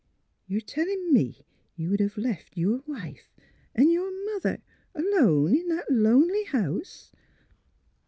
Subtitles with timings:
[0.47, 1.45] ''You are telling me
[1.75, 3.29] you would have left your wife—
[3.75, 4.59] and your mother,
[4.95, 7.11] alone in that lonely house?